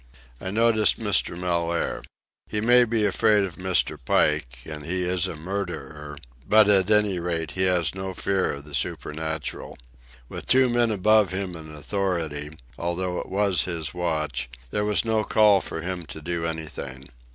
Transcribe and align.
I 0.41 0.49
noticed 0.49 0.97
Mr. 0.99 1.37
Mellaire. 1.37 2.01
He 2.47 2.59
may 2.59 2.85
be 2.85 3.05
afraid 3.05 3.43
of 3.43 3.57
Mr. 3.57 3.99
Pike, 4.03 4.63
and 4.65 4.83
he 4.83 5.03
is 5.03 5.27
a 5.27 5.35
murderer; 5.35 6.17
but 6.49 6.67
at 6.67 6.89
any 6.89 7.19
rate 7.19 7.51
he 7.51 7.65
has 7.65 7.93
no 7.93 8.15
fear 8.15 8.51
of 8.53 8.65
the 8.65 8.73
supernatural. 8.73 9.77
With 10.27 10.47
two 10.47 10.69
men 10.69 10.89
above 10.89 11.29
him 11.29 11.55
in 11.55 11.69
authority, 11.75 12.49
although 12.79 13.19
it 13.19 13.29
was 13.29 13.65
his 13.65 13.93
watch, 13.93 14.49
there 14.71 14.85
was 14.85 15.05
no 15.05 15.23
call 15.23 15.61
for 15.61 15.81
him 15.81 16.07
to 16.07 16.19
do 16.19 16.47
anything. 16.47 17.05